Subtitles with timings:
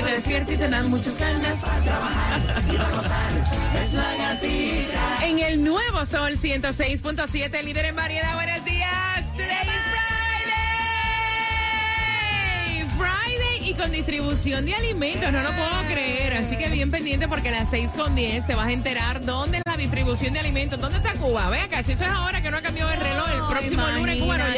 [0.00, 1.58] Que te despierta y te dan muchas ganas.
[3.82, 5.26] Es la gatita.
[5.26, 8.32] En el nuevo Sol 106.7, líder en variedad.
[8.34, 8.90] Buenos días.
[9.32, 9.68] Today is
[12.78, 12.88] Friday.
[12.96, 15.30] Friday y con distribución de alimentos.
[15.30, 16.32] No lo puedo creer.
[16.32, 19.58] Así que bien pendiente porque a las 6 con 10 te vas a enterar dónde
[19.58, 20.80] es la distribución de alimentos.
[20.80, 21.50] ¿Dónde está Cuba?
[21.50, 24.18] Ve acá, si eso es ahora que no ha cambiado el reloj, el próximo lunes
[24.18, 24.49] Cuba no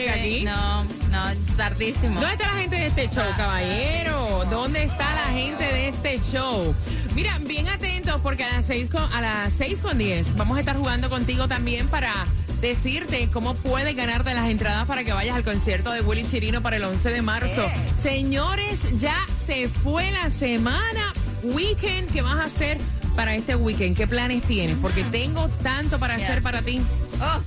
[1.56, 2.20] tardísimo.
[2.20, 4.44] ¿Dónde está la gente de este show, caballero?
[4.50, 6.74] ¿Dónde está la gente de este show?
[7.14, 10.60] Mira, bien atentos porque a las 6 con, a las 6 con 10 vamos a
[10.60, 12.12] estar jugando contigo también para
[12.60, 16.76] decirte cómo puedes ganarte las entradas para que vayas al concierto de Willy Chirino para
[16.76, 17.68] el 11 de marzo.
[18.00, 19.16] Señores, ya
[19.46, 22.78] se fue la semana weekend que vas a hacer
[23.16, 23.96] para este weekend.
[23.96, 24.76] ¿Qué planes tienes?
[24.80, 26.80] Porque tengo tanto para hacer para ti.
[27.22, 27.40] Oh,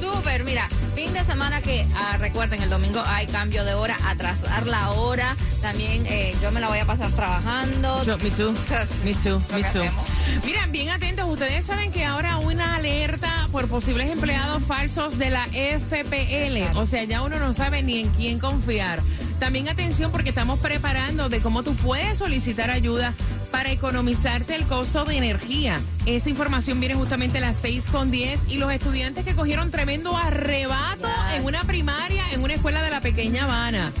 [0.00, 0.42] súper.
[0.44, 4.90] Mira, fin de semana que ah, recuerden, el domingo hay cambio de hora, atrasar la
[4.92, 5.36] hora.
[5.60, 8.04] También eh, yo me la voy a pasar trabajando.
[8.04, 8.54] Yo, me too.
[9.04, 9.82] Me too, me too.
[10.44, 15.46] Mira, bien atentos, ustedes saben que ahora una alerta por posibles empleados falsos de la
[15.46, 19.00] FPL, o sea, ya uno no sabe ni en quién confiar.
[19.38, 23.14] También atención porque estamos preparando de cómo tú puedes solicitar ayuda
[23.50, 25.80] para economizarte el costo de energía.
[26.06, 30.16] Esta información viene justamente a las 6 con 10 y los estudiantes que cogieron tremendo
[30.16, 33.92] arrebato en una primaria en una escuela de la pequeña Habana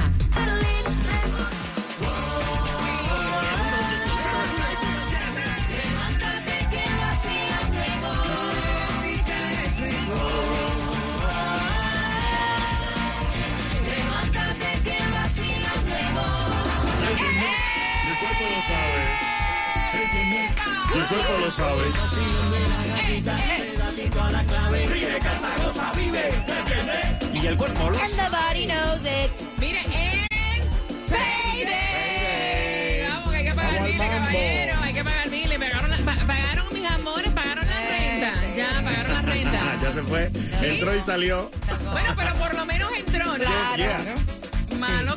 [20.95, 20.97] Sabe.
[20.97, 21.85] Mi cuerpo lo sabe.
[27.35, 29.31] Y el cuerpo lo And the body knows it.
[29.59, 30.27] Mire, en
[31.09, 33.09] Payday.
[33.09, 33.99] Vamos, que hay que pagar mambo.
[33.99, 34.75] caballero.
[34.83, 35.59] Hay que pagar biles.
[35.59, 38.33] Pagaron, la- pa- pagaron mis amores, pagaron la renta.
[38.57, 39.79] Ya, pagaron la renta.
[39.83, 40.31] ya se fue.
[40.63, 41.51] Entró y salió.
[41.93, 43.37] Bueno, pero por lo menos entró, ¿no?
[43.77, 44.05] Yeah.
[44.79, 45.13] Malo